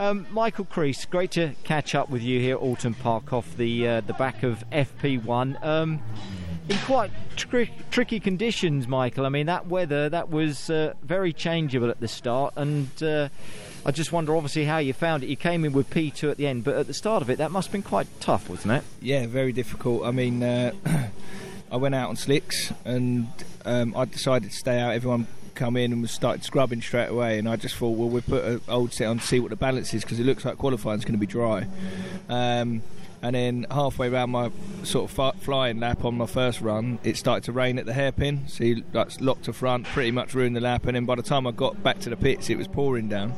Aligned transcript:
Um, 0.00 0.26
Michael 0.30 0.64
Crees, 0.64 1.04
great 1.04 1.32
to 1.32 1.52
catch 1.62 1.94
up 1.94 2.08
with 2.08 2.22
you 2.22 2.40
here 2.40 2.56
at 2.56 2.62
Oulton 2.62 2.94
Park 2.98 3.34
off 3.34 3.54
the 3.58 3.86
uh, 3.86 4.00
the 4.00 4.14
back 4.14 4.42
of 4.42 4.64
FP1. 4.72 5.62
Um, 5.62 6.00
in 6.70 6.78
quite 6.78 7.10
tri- 7.36 7.70
tricky 7.90 8.18
conditions, 8.18 8.88
Michael. 8.88 9.26
I 9.26 9.28
mean, 9.28 9.44
that 9.44 9.66
weather 9.66 10.08
that 10.08 10.30
was 10.30 10.70
uh, 10.70 10.94
very 11.02 11.34
changeable 11.34 11.90
at 11.90 12.00
the 12.00 12.08
start, 12.08 12.54
and 12.56 12.88
uh, 13.02 13.28
I 13.84 13.90
just 13.90 14.10
wonder, 14.10 14.34
obviously, 14.34 14.64
how 14.64 14.78
you 14.78 14.94
found 14.94 15.22
it. 15.22 15.28
You 15.28 15.36
came 15.36 15.66
in 15.66 15.74
with 15.74 15.90
P2 15.90 16.30
at 16.30 16.38
the 16.38 16.46
end, 16.46 16.64
but 16.64 16.76
at 16.76 16.86
the 16.86 16.94
start 16.94 17.20
of 17.20 17.28
it, 17.28 17.36
that 17.36 17.50
must 17.50 17.68
have 17.68 17.72
been 17.72 17.82
quite 17.82 18.06
tough, 18.20 18.48
wasn't 18.48 18.72
it? 18.72 18.84
Yeah, 19.02 19.26
very 19.26 19.52
difficult. 19.52 20.06
I 20.06 20.12
mean, 20.12 20.42
uh, 20.42 20.72
I 21.70 21.76
went 21.76 21.94
out 21.94 22.08
on 22.08 22.16
slicks, 22.16 22.72
and 22.86 23.28
um, 23.66 23.94
I 23.94 24.06
decided 24.06 24.50
to 24.50 24.56
stay 24.56 24.78
out. 24.78 24.94
Everyone 24.94 25.26
come 25.60 25.76
in 25.76 25.92
and 25.92 26.08
started 26.08 26.42
scrubbing 26.42 26.80
straight 26.80 27.08
away. 27.08 27.38
And 27.38 27.48
I 27.48 27.56
just 27.56 27.76
thought, 27.76 27.90
well, 27.90 28.08
we'll 28.08 28.22
put 28.22 28.44
an 28.44 28.60
old 28.66 28.94
set 28.94 29.06
on 29.06 29.18
to 29.18 29.26
see 29.26 29.38
what 29.40 29.50
the 29.50 29.56
balance 29.56 29.92
is 29.92 30.02
because 30.02 30.18
it 30.18 30.24
looks 30.24 30.44
like 30.44 30.56
qualifying 30.56 30.98
is 30.98 31.04
going 31.04 31.14
to 31.14 31.18
be 31.18 31.26
dry. 31.26 31.66
Um, 32.28 32.82
and 33.22 33.34
then 33.34 33.66
halfway 33.70 34.08
around 34.08 34.30
my 34.30 34.50
sort 34.82 35.10
of 35.10 35.36
flying 35.42 35.78
lap 35.78 36.06
on 36.06 36.16
my 36.16 36.24
first 36.24 36.62
run, 36.62 36.98
it 37.04 37.18
started 37.18 37.44
to 37.44 37.52
rain 37.52 37.78
at 37.78 37.84
the 37.84 37.92
hairpin. 37.92 38.48
So 38.48 38.74
like, 38.94 39.20
locked 39.20 39.44
to 39.44 39.52
front, 39.52 39.84
pretty 39.86 40.10
much 40.10 40.34
ruined 40.34 40.56
the 40.56 40.60
lap. 40.60 40.86
And 40.86 40.96
then 40.96 41.04
by 41.04 41.16
the 41.16 41.22
time 41.22 41.46
I 41.46 41.50
got 41.50 41.82
back 41.82 42.00
to 42.00 42.10
the 42.10 42.16
pits, 42.16 42.48
it 42.48 42.56
was 42.56 42.66
pouring 42.66 43.08
down. 43.08 43.34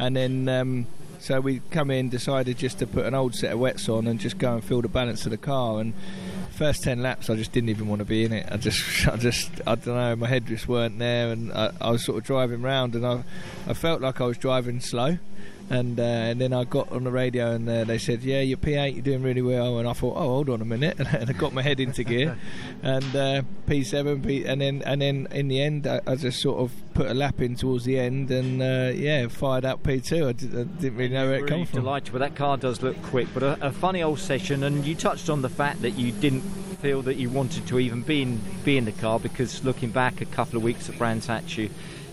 And 0.00 0.16
then 0.16 0.48
um, 0.48 0.88
so 1.20 1.40
we 1.40 1.60
come 1.70 1.92
in, 1.92 2.08
decided 2.08 2.58
just 2.58 2.80
to 2.80 2.86
put 2.88 3.06
an 3.06 3.14
old 3.14 3.36
set 3.36 3.52
of 3.52 3.60
wets 3.60 3.88
on 3.88 4.08
and 4.08 4.18
just 4.18 4.38
go 4.38 4.54
and 4.54 4.64
feel 4.64 4.82
the 4.82 4.88
balance 4.88 5.24
of 5.24 5.30
the 5.30 5.38
car. 5.38 5.78
And 5.78 5.94
first 6.62 6.84
ten 6.84 7.02
laps, 7.02 7.28
I 7.28 7.34
just 7.34 7.50
didn't 7.50 7.70
even 7.70 7.88
want 7.88 7.98
to 7.98 8.04
be 8.04 8.24
in 8.24 8.32
it. 8.32 8.46
I 8.48 8.56
just, 8.56 9.08
I 9.08 9.16
just, 9.16 9.50
I 9.66 9.74
don't 9.74 9.96
know. 9.96 10.14
My 10.14 10.28
head 10.28 10.46
just 10.46 10.68
weren't 10.68 10.96
there, 10.96 11.32
and 11.32 11.52
I, 11.52 11.72
I 11.80 11.90
was 11.90 12.04
sort 12.04 12.18
of 12.18 12.24
driving 12.24 12.64
around, 12.64 12.94
and 12.94 13.04
I, 13.04 13.24
I 13.66 13.74
felt 13.74 14.00
like 14.00 14.20
I 14.20 14.26
was 14.26 14.38
driving 14.38 14.78
slow 14.80 15.18
and 15.72 15.98
uh, 15.98 16.02
and 16.02 16.40
then 16.40 16.52
I 16.52 16.64
got 16.64 16.92
on 16.92 17.04
the 17.04 17.10
radio 17.10 17.52
and 17.52 17.68
uh, 17.68 17.84
they 17.84 17.98
said, 17.98 18.22
"Yeah, 18.22 18.40
your 18.40 18.58
P8, 18.58 18.94
you're 18.94 19.02
doing 19.02 19.22
really 19.22 19.40
well." 19.40 19.78
And 19.78 19.88
I 19.88 19.94
thought, 19.94 20.16
"Oh, 20.16 20.28
hold 20.28 20.50
on 20.50 20.60
a 20.60 20.66
minute," 20.66 20.98
and 21.12 21.30
I 21.30 21.32
got 21.32 21.54
my 21.54 21.62
head 21.62 21.80
into 21.80 22.04
gear, 22.04 22.36
and 22.82 23.16
uh, 23.16 23.42
P7, 23.66 24.26
P, 24.26 24.44
and 24.44 24.60
then 24.60 24.82
and 24.84 25.00
then 25.00 25.28
in 25.30 25.48
the 25.48 25.62
end, 25.62 25.86
I, 25.86 26.00
I, 26.06 26.16
just 26.16 26.42
sort 26.42 26.60
of 26.60 26.72
put 26.92 27.06
a 27.06 27.14
lap 27.14 27.40
in 27.40 27.56
towards 27.56 27.84
the 27.84 27.98
end, 27.98 28.30
and 28.30 28.62
uh, 28.62 28.92
yeah, 28.94 29.28
fired 29.28 29.64
up 29.64 29.82
P2. 29.82 30.28
I, 30.28 30.32
did, 30.32 30.52
not 30.52 30.98
really 30.98 31.08
know 31.08 31.26
where 31.26 31.36
it 31.36 31.42
really 31.42 31.48
came 31.48 31.66
from. 31.66 31.80
Delighted, 31.80 32.12
but 32.12 32.18
that 32.18 32.36
car 32.36 32.58
does 32.58 32.82
look 32.82 33.00
quick. 33.04 33.28
But 33.32 33.42
a, 33.42 33.68
a 33.68 33.72
funny 33.72 34.02
old 34.02 34.18
session, 34.18 34.64
and 34.64 34.84
you 34.84 34.94
touched 34.94 35.30
on 35.30 35.40
the 35.40 35.48
fact 35.48 35.80
that 35.82 35.92
you 35.92 36.12
didn't 36.12 36.42
feel 36.82 37.00
that 37.02 37.14
you 37.14 37.30
wanted 37.30 37.66
to 37.68 37.78
even 37.78 38.02
be 38.02 38.22
in 38.22 38.40
be 38.64 38.76
in 38.76 38.84
the 38.84 38.92
car 38.92 39.20
because 39.20 39.64
looking 39.64 39.90
back 39.90 40.20
a 40.20 40.26
couple 40.26 40.56
of 40.56 40.62
weeks 40.62 40.88
at 40.88 40.98
Brands 40.98 41.26
Hatch, 41.28 41.56
you 41.56 41.70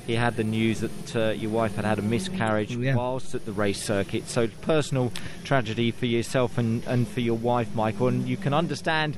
he 0.09 0.15
had 0.15 0.35
the 0.35 0.43
news 0.43 0.79
that 0.79 1.15
uh, 1.15 1.29
your 1.33 1.51
wife 1.51 1.75
had 1.75 1.85
had 1.85 1.99
a 1.99 2.01
miscarriage 2.01 2.75
yeah. 2.75 2.95
whilst 2.95 3.35
at 3.35 3.45
the 3.45 3.51
race 3.51 3.79
circuit. 3.79 4.27
So 4.27 4.47
personal 4.61 5.13
tragedy 5.43 5.91
for 5.91 6.07
yourself 6.07 6.57
and, 6.57 6.83
and 6.87 7.07
for 7.07 7.19
your 7.19 7.37
wife, 7.37 7.75
Michael. 7.75 8.07
And 8.07 8.27
you 8.27 8.35
can 8.35 8.51
understand 8.51 9.17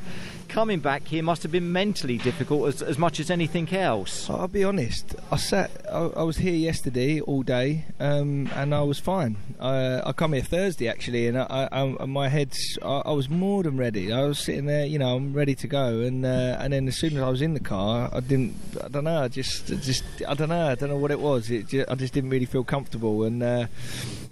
coming 0.51 0.81
back 0.81 1.07
here 1.07 1.23
must 1.23 1.43
have 1.43 1.51
been 1.51 1.71
mentally 1.71 2.17
difficult 2.17 2.67
as, 2.67 2.81
as 2.81 2.97
much 2.97 3.21
as 3.21 3.31
anything 3.31 3.73
else. 3.73 4.29
I'll 4.29 4.49
be 4.49 4.65
honest. 4.65 5.15
I 5.31 5.37
sat. 5.37 5.71
I, 5.89 5.99
I 5.99 6.23
was 6.23 6.37
here 6.37 6.53
yesterday 6.53 7.21
all 7.21 7.41
day, 7.41 7.85
um, 8.01 8.49
and 8.53 8.75
I 8.75 8.81
was 8.81 8.99
fine. 8.99 9.37
I, 9.61 10.01
I 10.09 10.11
come 10.11 10.33
here 10.33 10.41
Thursday 10.41 10.89
actually, 10.89 11.27
and 11.27 11.37
I, 11.37 11.69
I 11.71 12.05
my 12.05 12.27
head's. 12.27 12.77
I, 12.81 13.11
was 13.11 13.29
more 13.29 13.63
than 13.63 13.77
ready. 13.77 14.11
I 14.11 14.23
was 14.23 14.39
sitting 14.39 14.65
there, 14.65 14.85
you 14.85 14.99
know, 14.99 15.15
I'm 15.15 15.33
ready 15.33 15.55
to 15.55 15.67
go, 15.67 16.01
and 16.01 16.25
uh, 16.25 16.57
and 16.59 16.73
then 16.73 16.87
as 16.89 16.97
soon 16.97 17.15
as 17.15 17.23
I 17.23 17.29
was 17.29 17.41
in 17.41 17.53
the 17.53 17.61
car, 17.61 18.09
I 18.11 18.19
didn't. 18.19 18.55
I 18.83 18.89
don't 18.89 19.05
know. 19.05 19.23
I 19.23 19.29
just, 19.29 19.67
just. 19.67 20.03
I 20.27 20.33
don't 20.33 20.49
know. 20.49 20.67
I 20.67 20.75
don't 20.75 20.89
know 20.89 20.97
what 20.97 21.11
it 21.11 21.19
was. 21.21 21.49
It 21.49 21.69
just, 21.69 21.89
I 21.89 21.95
just 21.95 22.13
didn't 22.13 22.29
really 22.29 22.45
feel 22.45 22.65
comfortable, 22.65 23.23
and. 23.23 23.41
Uh, 23.41 23.67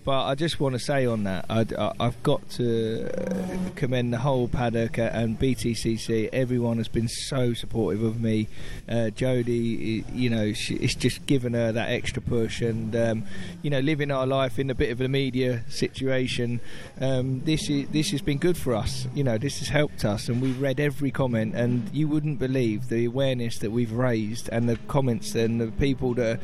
but 0.06 0.26
I 0.26 0.36
just 0.36 0.60
want 0.60 0.74
to 0.74 0.80
say 0.80 1.06
on 1.06 1.26
that, 1.26 1.46
I, 1.50 1.66
have 2.00 2.24
got 2.24 2.50
to 2.52 3.10
commend 3.76 4.14
the 4.14 4.20
whole 4.20 4.48
paddock 4.48 4.98
and 4.98 5.38
BTCC. 5.38 6.30
Everyone 6.32 6.78
has 6.78 6.88
been 6.88 7.10
so 7.10 7.54
supportive 7.54 8.02
of 8.02 8.22
me. 8.22 8.48
Uh, 8.88 9.12
Jodie, 9.14 10.06
you 10.16 10.30
know, 10.30 10.54
she, 10.54 10.76
it's 10.76 10.96
just 10.96 11.26
given 11.26 11.54
her 11.54 11.74
that 11.74 11.90
extra 11.90 12.22
push, 12.22 12.62
and 12.62 12.96
um, 12.96 13.26
you 13.62 13.70
know, 13.70 13.80
living 13.82 14.10
our 14.10 14.26
life 14.26 14.58
in 14.58 14.70
a 14.70 14.76
bit 14.76 14.90
of 14.90 15.02
a 15.02 15.10
media 15.10 15.64
situation. 15.68 16.62
Um, 17.02 17.42
this 17.42 17.70
is 17.70 17.90
this 17.90 18.12
has 18.12 18.22
been 18.22 18.38
good 18.38 18.58
for 18.58 18.74
us. 18.76 19.06
You 19.14 19.26
know, 19.26 19.38
this 19.38 19.60
has 19.60 19.68
helped 19.68 20.06
us, 20.06 20.30
and 20.30 20.42
we've 20.42 20.62
read 20.62 20.80
every 20.80 21.12
comment, 21.12 21.56
and 21.56 21.90
you 21.94 22.08
wouldn't 22.08 22.40
believe 22.40 22.88
the 22.88 23.06
awareness 23.06 23.60
that 23.60 23.72
we've 23.72 23.92
raised, 23.92 24.48
and 24.50 24.70
the 24.70 24.78
comments, 24.88 25.36
and 25.36 25.60
the 25.60 25.68
people 25.74 26.14
that, 26.14 26.38
are, 26.38 26.40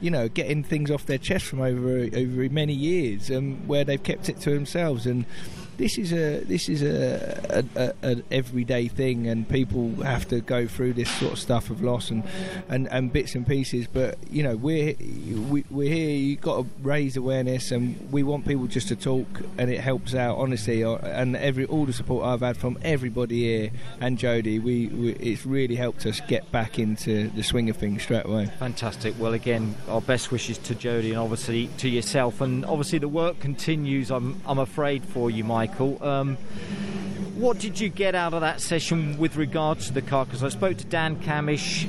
you 0.00 0.10
know, 0.12 0.28
getting 0.28 0.62
things 0.62 0.92
off 0.92 1.06
their 1.06 1.18
chest 1.18 1.46
from 1.46 1.60
over 1.60 2.08
over 2.14 2.48
many 2.50 2.72
years 2.72 2.99
years 3.00 3.30
where 3.66 3.84
they've 3.84 4.02
kept 4.02 4.28
it 4.28 4.40
to 4.40 4.50
themselves. 4.50 5.06
And 5.06 5.24
this 5.80 5.96
is 5.96 6.12
a 6.12 6.40
this 6.44 6.68
is 6.68 6.82
a, 6.82 7.64
a, 7.74 7.94
a, 8.02 8.22
everyday 8.30 8.86
thing, 8.86 9.26
and 9.26 9.48
people 9.48 9.94
have 10.02 10.28
to 10.28 10.40
go 10.42 10.66
through 10.66 10.92
this 10.92 11.10
sort 11.10 11.32
of 11.32 11.38
stuff 11.38 11.70
of 11.70 11.82
loss 11.82 12.10
and, 12.10 12.22
and, 12.68 12.86
and 12.88 13.12
bits 13.12 13.34
and 13.34 13.46
pieces. 13.46 13.86
But 13.86 14.18
you 14.30 14.42
know, 14.42 14.56
we're 14.56 14.94
we, 15.48 15.64
we're 15.70 15.92
here. 15.92 16.10
You've 16.10 16.42
got 16.42 16.62
to 16.62 16.66
raise 16.82 17.16
awareness, 17.16 17.70
and 17.70 18.12
we 18.12 18.22
want 18.22 18.46
people 18.46 18.66
just 18.66 18.88
to 18.88 18.96
talk, 18.96 19.26
and 19.56 19.70
it 19.70 19.80
helps 19.80 20.14
out 20.14 20.36
honestly. 20.36 20.84
Uh, 20.84 20.96
and 20.96 21.34
every 21.34 21.64
all 21.64 21.86
the 21.86 21.94
support 21.94 22.26
I've 22.26 22.40
had 22.40 22.58
from 22.58 22.78
everybody 22.82 23.44
here 23.44 23.70
and 24.00 24.18
Jody, 24.18 24.58
we, 24.58 24.88
we 24.88 25.12
it's 25.14 25.46
really 25.46 25.76
helped 25.76 26.04
us 26.04 26.20
get 26.28 26.50
back 26.52 26.78
into 26.78 27.30
the 27.30 27.42
swing 27.42 27.70
of 27.70 27.78
things 27.78 28.02
straight 28.02 28.26
away. 28.26 28.46
Fantastic. 28.58 29.14
Well, 29.18 29.32
again, 29.32 29.74
our 29.88 30.02
best 30.02 30.30
wishes 30.30 30.58
to 30.58 30.74
Jody, 30.74 31.10
and 31.10 31.18
obviously 31.18 31.68
to 31.78 31.88
yourself, 31.88 32.42
and 32.42 32.66
obviously 32.66 32.98
the 32.98 33.08
work 33.08 33.40
continues. 33.40 34.10
I'm 34.10 34.42
I'm 34.46 34.58
afraid 34.58 35.04
for 35.06 35.30
you, 35.30 35.42
Mike. 35.42 35.69
Michael. 35.70 36.02
Um, 36.04 36.36
what 37.36 37.58
did 37.58 37.78
you 37.78 37.88
get 37.88 38.14
out 38.14 38.34
of 38.34 38.40
that 38.40 38.60
session 38.60 39.16
with 39.18 39.36
regards 39.36 39.86
to 39.86 39.92
the 39.92 40.02
car? 40.02 40.24
Because 40.24 40.42
I 40.42 40.48
spoke 40.48 40.76
to 40.78 40.84
Dan 40.84 41.16
Cammish, 41.22 41.88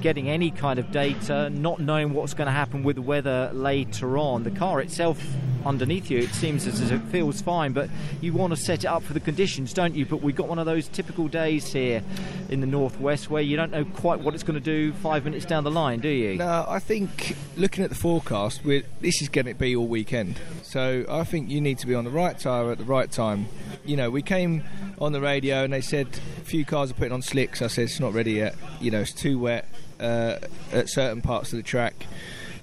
getting 0.00 0.28
any 0.28 0.50
kind 0.50 0.78
of 0.78 0.90
data, 0.90 1.50
not 1.50 1.80
knowing 1.80 2.12
what's 2.12 2.34
going 2.34 2.46
to 2.46 2.52
happen 2.52 2.82
with 2.82 2.96
the 2.96 3.02
weather 3.02 3.50
later 3.52 4.18
on. 4.18 4.42
The 4.42 4.50
car 4.50 4.80
itself 4.80 5.22
underneath 5.66 6.10
you, 6.10 6.18
it 6.20 6.30
seems 6.30 6.66
as 6.66 6.80
if 6.80 6.90
it 6.90 7.02
feels 7.10 7.42
fine, 7.42 7.72
but 7.72 7.90
you 8.22 8.32
want 8.32 8.50
to 8.50 8.56
set 8.56 8.84
it 8.84 8.86
up 8.86 9.02
for 9.02 9.12
the 9.12 9.20
conditions, 9.20 9.74
don't 9.74 9.94
you? 9.94 10.06
But 10.06 10.22
we've 10.22 10.34
got 10.34 10.48
one 10.48 10.58
of 10.58 10.64
those 10.64 10.88
typical 10.88 11.28
days 11.28 11.70
here 11.70 12.02
in 12.48 12.60
the 12.60 12.66
northwest 12.66 13.28
where 13.28 13.42
you 13.42 13.56
don't 13.56 13.70
know 13.70 13.84
quite 13.84 14.20
what 14.20 14.32
it's 14.34 14.42
going 14.42 14.58
to 14.58 14.64
do 14.64 14.92
five 14.94 15.24
minutes 15.24 15.44
down 15.44 15.64
the 15.64 15.70
line, 15.70 16.00
do 16.00 16.08
you? 16.08 16.36
No, 16.36 16.64
I 16.66 16.78
think 16.78 17.36
looking 17.56 17.84
at 17.84 17.90
the 17.90 17.96
forecast, 17.96 18.62
this 18.64 19.20
is 19.20 19.28
going 19.28 19.46
to 19.46 19.54
be 19.54 19.76
all 19.76 19.86
weekend. 19.86 20.40
So 20.62 21.04
I 21.10 21.24
think 21.24 21.50
you 21.50 21.60
need 21.60 21.78
to 21.80 21.86
be 21.86 21.94
on 21.94 22.04
the 22.04 22.10
right 22.10 22.38
tyre 22.38 22.72
at 22.72 22.78
the 22.78 22.84
right 22.84 23.10
time. 23.10 23.46
You 23.84 23.96
know, 23.96 24.10
we 24.10 24.22
came 24.22 24.64
on 25.00 25.12
the 25.12 25.20
radio 25.20 25.64
and 25.64 25.72
they 25.72 25.80
said 25.80 26.06
a 26.38 26.44
few 26.44 26.64
cars 26.64 26.90
are 26.90 26.94
putting 26.94 27.12
on 27.12 27.22
slicks. 27.22 27.62
I 27.62 27.68
said 27.68 27.84
it's 27.84 28.00
not 28.00 28.12
ready 28.12 28.32
yet. 28.32 28.54
You 28.80 28.90
know, 28.90 29.00
it's 29.00 29.12
too 29.12 29.38
wet 29.38 29.66
uh, 29.98 30.36
at 30.72 30.88
certain 30.88 31.22
parts 31.22 31.52
of 31.52 31.56
the 31.56 31.62
track. 31.62 32.06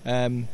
Um, 0.06 0.48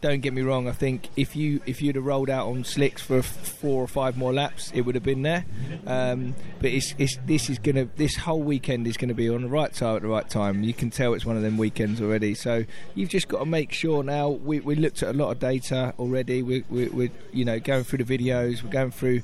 don't 0.00 0.20
get 0.20 0.32
me 0.32 0.40
wrong. 0.40 0.66
I 0.66 0.72
think 0.72 1.08
if 1.16 1.36
you 1.36 1.60
if 1.66 1.82
you'd 1.82 1.96
have 1.96 2.06
rolled 2.06 2.30
out 2.30 2.46
on 2.46 2.64
slicks 2.64 3.02
for 3.02 3.22
four 3.22 3.82
or 3.82 3.86
five 3.86 4.16
more 4.16 4.32
laps, 4.32 4.70
it 4.74 4.82
would 4.82 4.94
have 4.94 5.04
been 5.04 5.22
there. 5.22 5.44
Um, 5.86 6.34
but 6.58 6.70
it's, 6.70 6.94
it's, 6.96 7.18
this 7.26 7.50
is 7.50 7.58
gonna 7.58 7.86
this 7.96 8.16
whole 8.16 8.42
weekend 8.42 8.86
is 8.86 8.96
gonna 8.96 9.14
be 9.14 9.28
on 9.28 9.42
the 9.42 9.48
right 9.48 9.74
side 9.74 9.96
at 9.96 10.02
the 10.02 10.08
right 10.08 10.28
time. 10.28 10.62
You 10.62 10.72
can 10.72 10.88
tell 10.90 11.12
it's 11.12 11.26
one 11.26 11.36
of 11.36 11.42
them 11.42 11.58
weekends 11.58 12.00
already. 12.00 12.34
So 12.34 12.64
you've 12.94 13.10
just 13.10 13.28
got 13.28 13.40
to 13.40 13.46
make 13.46 13.72
sure. 13.72 14.02
Now 14.02 14.30
we, 14.30 14.60
we 14.60 14.74
looked 14.74 15.02
at 15.02 15.14
a 15.14 15.18
lot 15.18 15.32
of 15.32 15.38
data 15.38 15.92
already. 15.98 16.42
We, 16.42 16.64
we, 16.70 16.88
we're 16.88 17.10
you 17.32 17.44
know 17.44 17.60
going 17.60 17.84
through 17.84 18.02
the 18.02 18.18
videos. 18.18 18.62
We're 18.62 18.70
going 18.70 18.92
through 18.92 19.20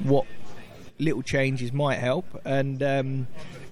what 0.00 0.26
little 0.98 1.22
changes 1.22 1.72
might 1.72 1.98
help 1.98 2.26
and. 2.44 2.82
Um, 2.82 3.28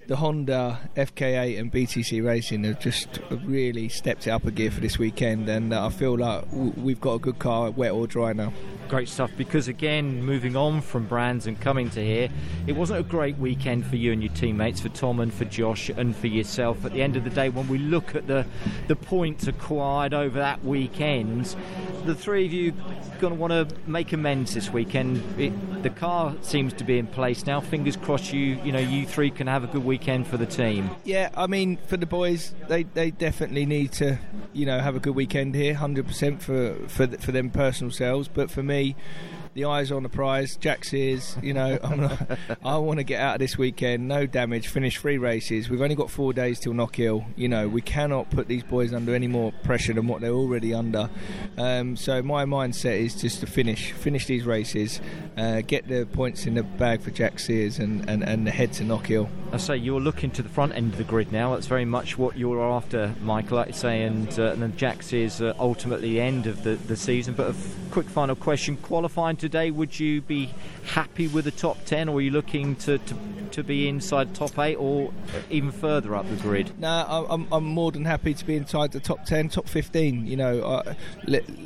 the 0.06 0.16
Honda 0.16 0.78
FK8 0.96 1.58
and 1.58 1.72
BTC 1.72 2.24
Racing 2.24 2.62
have 2.64 2.78
just 2.78 3.08
really 3.44 3.88
stepped 3.88 4.26
it 4.26 4.30
up 4.30 4.44
a 4.44 4.52
gear 4.52 4.70
for 4.70 4.80
this 4.80 4.98
weekend, 4.98 5.48
and 5.48 5.74
uh, 5.74 5.86
I 5.86 5.90
feel 5.90 6.16
like 6.16 6.44
we've 6.52 7.00
got 7.00 7.14
a 7.14 7.18
good 7.18 7.38
car, 7.38 7.70
wet 7.70 7.92
or 7.92 8.06
dry 8.06 8.32
now. 8.32 8.52
Great 8.88 9.08
stuff. 9.08 9.32
Because 9.36 9.66
again, 9.66 10.24
moving 10.24 10.54
on 10.54 10.80
from 10.80 11.06
brands 11.08 11.48
and 11.48 11.60
coming 11.60 11.90
to 11.90 12.04
here, 12.04 12.28
it 12.68 12.74
wasn't 12.74 13.00
a 13.00 13.02
great 13.02 13.36
weekend 13.38 13.84
for 13.84 13.96
you 13.96 14.12
and 14.12 14.22
your 14.22 14.32
teammates, 14.34 14.80
for 14.80 14.90
Tom 14.90 15.18
and 15.18 15.34
for 15.34 15.44
Josh 15.44 15.88
and 15.88 16.14
for 16.14 16.28
yourself. 16.28 16.84
At 16.84 16.92
the 16.92 17.02
end 17.02 17.16
of 17.16 17.24
the 17.24 17.30
day, 17.30 17.48
when 17.48 17.66
we 17.66 17.78
look 17.78 18.14
at 18.14 18.28
the 18.28 18.46
the 18.86 18.94
points 18.94 19.48
acquired 19.48 20.14
over 20.14 20.38
that 20.38 20.64
weekend, 20.64 21.56
the 22.04 22.14
three 22.14 22.46
of 22.46 22.52
you 22.52 22.72
going 23.18 23.32
to 23.32 23.38
want 23.40 23.52
to 23.52 23.76
make 23.90 24.12
amends 24.12 24.54
this 24.54 24.70
weekend. 24.70 25.24
It, 25.40 25.82
the 25.82 25.90
car 25.90 26.34
seems 26.42 26.72
to 26.74 26.84
be 26.84 26.98
in 26.98 27.08
place 27.08 27.44
now. 27.44 27.60
Fingers 27.60 27.96
crossed, 27.96 28.32
you 28.32 28.60
you 28.62 28.70
know 28.70 28.78
you 28.78 29.04
three 29.04 29.30
can 29.30 29.48
have 29.48 29.64
a 29.64 29.66
good 29.66 29.84
weekend 29.84 29.95
weekend 29.96 30.26
for 30.26 30.36
the 30.36 30.44
team? 30.44 30.90
Yeah, 31.04 31.30
I 31.34 31.46
mean, 31.46 31.78
for 31.86 31.96
the 31.96 32.04
boys, 32.04 32.54
they, 32.68 32.82
they 32.82 33.10
definitely 33.10 33.64
need 33.64 33.92
to, 33.92 34.18
you 34.52 34.66
know, 34.66 34.78
have 34.78 34.94
a 34.94 35.00
good 35.00 35.14
weekend 35.14 35.54
here, 35.54 35.72
hundred 35.72 36.06
percent 36.06 36.42
for 36.42 36.76
for 36.86 37.06
for 37.06 37.32
them 37.32 37.48
personal 37.48 37.90
selves. 37.90 38.28
But 38.28 38.50
for 38.50 38.62
me, 38.62 38.94
the 39.56 39.64
eyes 39.64 39.90
on 39.90 40.02
the 40.02 40.08
prize. 40.08 40.56
Jack 40.56 40.84
Sears, 40.84 41.36
you 41.42 41.54
know, 41.54 41.78
not, 41.96 42.38
i 42.64 42.76
want 42.76 42.98
to 42.98 43.04
get 43.04 43.20
out 43.20 43.36
of 43.36 43.38
this 43.40 43.56
weekend, 43.58 44.06
no 44.06 44.26
damage, 44.26 44.68
finish 44.68 44.98
three 44.98 45.18
races. 45.18 45.68
We've 45.68 45.80
only 45.80 45.94
got 45.94 46.10
four 46.10 46.32
days 46.32 46.60
till 46.60 46.74
Knockhill. 46.74 47.24
You 47.36 47.48
know, 47.48 47.66
we 47.66 47.80
cannot 47.80 48.30
put 48.30 48.48
these 48.48 48.62
boys 48.62 48.92
under 48.92 49.14
any 49.14 49.26
more 49.26 49.52
pressure 49.64 49.94
than 49.94 50.06
what 50.06 50.20
they're 50.20 50.30
already 50.30 50.74
under. 50.74 51.08
Um, 51.56 51.96
so 51.96 52.22
my 52.22 52.44
mindset 52.44 52.98
is 53.00 53.14
just 53.14 53.40
to 53.40 53.46
finish, 53.46 53.92
finish 53.92 54.26
these 54.26 54.44
races, 54.44 55.00
uh, 55.36 55.62
get 55.62 55.88
the 55.88 56.06
points 56.06 56.46
in 56.46 56.54
the 56.54 56.62
bag 56.62 57.00
for 57.00 57.10
Jack 57.10 57.38
Sears, 57.38 57.78
and, 57.78 58.08
and, 58.08 58.22
and 58.22 58.46
head 58.48 58.74
to 58.74 58.84
Knockhill. 58.84 59.28
I 59.52 59.56
say 59.56 59.76
you're 59.76 60.00
looking 60.00 60.30
to 60.32 60.42
the 60.42 60.48
front 60.48 60.74
end 60.74 60.92
of 60.92 60.98
the 60.98 61.04
grid 61.04 61.32
now. 61.32 61.54
That's 61.54 61.66
very 61.66 61.84
much 61.86 62.18
what 62.18 62.36
you're 62.36 62.60
after, 62.60 63.14
Michael. 63.22 63.64
You 63.66 63.72
say, 63.72 64.02
and, 64.02 64.28
uh, 64.38 64.52
and 64.52 64.62
then 64.62 64.76
Jack 64.76 65.02
Sears 65.02 65.40
uh, 65.40 65.54
ultimately 65.58 66.10
the 66.10 66.20
end 66.20 66.46
of 66.46 66.62
the, 66.62 66.74
the 66.74 66.96
season. 66.96 67.32
But 67.32 67.46
a 67.46 67.50
f- 67.50 67.74
quick 67.90 68.08
final 68.08 68.36
question: 68.36 68.76
qualifying 68.76 69.36
today, 69.46 69.70
would 69.70 69.98
you 69.98 70.20
be 70.20 70.50
happy 70.84 71.28
with 71.28 71.44
the 71.44 71.50
top 71.52 71.84
ten, 71.84 72.08
or 72.08 72.16
are 72.16 72.20
you 72.20 72.32
looking 72.32 72.74
to, 72.74 72.98
to, 72.98 73.14
to 73.52 73.62
be 73.62 73.88
inside 73.88 74.34
top 74.34 74.58
eight, 74.58 74.74
or 74.74 75.12
even 75.50 75.70
further 75.70 76.16
up 76.16 76.28
the 76.28 76.36
grid? 76.36 76.78
No, 76.80 77.26
I'm, 77.30 77.46
I'm 77.52 77.64
more 77.64 77.92
than 77.92 78.04
happy 78.04 78.34
to 78.34 78.44
be 78.44 78.56
inside 78.56 78.90
the 78.90 78.98
top 78.98 79.24
ten, 79.24 79.48
top 79.48 79.68
fifteen. 79.68 80.26
You 80.26 80.36
know, 80.36 80.62
uh, 80.62 80.94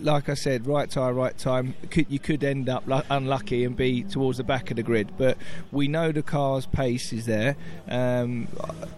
like 0.03 0.29
I 0.29 0.35
said, 0.35 0.67
right 0.67 0.91
tire, 0.91 1.15
right 1.15 1.37
time. 1.39 1.75
You 1.97 2.19
could 2.19 2.45
end 2.45 2.69
up 2.69 2.85
unlucky 3.09 3.65
and 3.65 3.75
be 3.75 4.03
towards 4.03 4.37
the 4.37 4.45
back 4.45 4.71
of 4.71 4.77
the 4.77 4.83
grid, 4.83 5.13
but 5.17 5.39
we 5.73 5.89
know 5.89 6.13
the 6.13 6.23
car's 6.23 6.67
pace 6.67 7.13
is 7.15 7.25
there. 7.25 7.57
Um, 7.89 8.49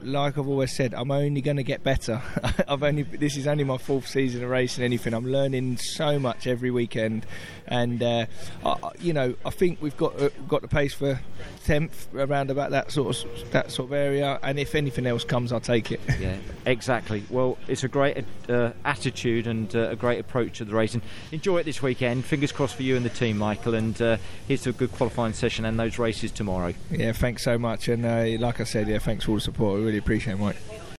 like 0.02 0.38
I've 0.38 0.48
always 0.48 0.74
said, 0.74 0.92
I'm 0.92 1.12
only 1.12 1.40
going 1.40 1.56
to 1.56 1.62
get 1.62 1.84
better. 1.84 2.20
I've 2.68 2.82
only 2.82 3.02
this 3.02 3.36
is 3.36 3.46
only 3.46 3.62
my 3.62 3.78
fourth 3.78 4.08
season 4.08 4.42
of 4.42 4.50
racing 4.50 4.82
anything. 4.82 5.14
I'm 5.14 5.26
learning 5.26 5.76
so 5.76 6.18
much 6.18 6.48
every 6.48 6.72
weekend, 6.72 7.26
and 7.68 8.02
uh, 8.02 8.26
I, 8.64 8.71
you 9.00 9.12
know 9.12 9.34
I 9.44 9.50
think 9.50 9.80
we've 9.80 9.96
got 9.96 10.20
uh, 10.20 10.30
got 10.48 10.62
the 10.62 10.68
pace 10.68 10.94
for 10.94 11.20
tenth 11.64 12.08
around 12.14 12.50
about 12.50 12.70
that 12.70 12.90
sort 12.90 13.16
of 13.24 13.50
that 13.52 13.70
sort 13.70 13.88
of 13.88 13.92
area. 13.92 14.38
And 14.42 14.58
if 14.58 14.74
anything 14.74 15.06
else 15.06 15.24
comes, 15.24 15.52
I'll 15.52 15.60
take 15.60 15.92
it. 15.92 16.00
Yeah, 16.20 16.36
exactly. 16.66 17.24
Well, 17.30 17.58
it's 17.68 17.84
a 17.84 17.88
great 17.88 18.24
uh, 18.48 18.72
attitude 18.84 19.46
and 19.46 19.74
uh, 19.74 19.90
a 19.90 19.96
great 19.96 20.20
approach 20.20 20.58
to 20.58 20.64
the 20.64 20.74
racing. 20.74 21.02
Enjoy 21.30 21.58
it 21.58 21.64
this 21.64 21.82
weekend. 21.82 22.24
Fingers 22.24 22.52
crossed 22.52 22.76
for 22.76 22.82
you 22.82 22.96
and 22.96 23.04
the 23.04 23.10
team, 23.10 23.38
Michael. 23.38 23.74
And 23.74 24.00
uh, 24.00 24.16
here's 24.46 24.62
to 24.62 24.70
a 24.70 24.72
good 24.72 24.92
qualifying 24.92 25.32
session 25.32 25.64
and 25.64 25.78
those 25.78 25.98
races 25.98 26.30
tomorrow. 26.30 26.74
Yeah, 26.90 27.12
thanks 27.12 27.42
so 27.42 27.58
much. 27.58 27.88
And 27.88 28.04
uh, 28.04 28.44
like 28.44 28.60
I 28.60 28.64
said, 28.64 28.88
yeah, 28.88 28.98
thanks 28.98 29.24
for 29.24 29.32
all 29.32 29.36
the 29.36 29.40
support. 29.40 29.80
I 29.80 29.84
really 29.84 29.98
appreciate 29.98 30.34
it, 30.34 30.40
Mike. 30.40 30.56